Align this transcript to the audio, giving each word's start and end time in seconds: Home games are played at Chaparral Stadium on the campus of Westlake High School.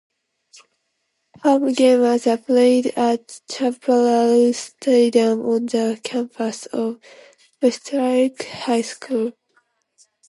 Home 1.43 1.73
games 1.73 2.25
are 2.25 2.35
played 2.39 2.87
at 2.97 3.39
Chaparral 3.51 4.51
Stadium 4.51 5.45
on 5.45 5.67
the 5.67 6.01
campus 6.03 6.65
of 6.65 6.99
Westlake 7.61 8.41
High 8.45 8.81
School. 8.81 9.33